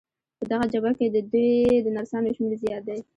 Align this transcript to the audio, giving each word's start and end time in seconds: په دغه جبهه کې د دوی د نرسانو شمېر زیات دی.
په 0.39 0.45
دغه 0.51 0.65
جبهه 0.73 0.93
کې 0.99 1.07
د 1.09 1.17
دوی 1.31 1.51
د 1.85 1.87
نرسانو 1.95 2.35
شمېر 2.37 2.53
زیات 2.63 2.83
دی. 2.87 2.99